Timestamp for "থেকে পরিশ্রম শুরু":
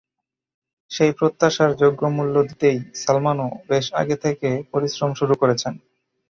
4.23-5.33